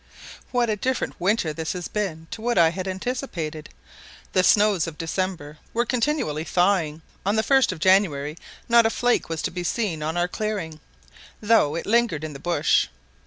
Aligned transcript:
WHAT 0.49 0.67
a 0.71 0.75
different 0.75 1.13
winter 1.21 1.53
this 1.53 1.73
has 1.73 1.87
been 1.87 2.25
to 2.31 2.41
what 2.41 2.57
I 2.57 2.69
had 2.69 2.87
anticipated. 2.87 3.69
The 4.33 4.41
snows 4.41 4.87
of 4.87 4.97
December 4.97 5.59
were 5.75 5.85
continually 5.85 6.43
thawing; 6.43 7.03
on 7.23 7.35
the 7.35 7.43
1st 7.43 7.71
of 7.71 7.77
January 7.77 8.35
not 8.67 8.87
a 8.87 8.89
flake 8.89 9.29
was 9.29 9.43
to 9.43 9.51
be 9.51 9.63
seen 9.63 10.01
on 10.01 10.17
our 10.17 10.27
clearing, 10.27 10.79
though 11.39 11.75
it 11.75 11.85
lingered 11.85 12.23
in 12.23 12.33
the 12.33 12.39
bush. 12.39 12.87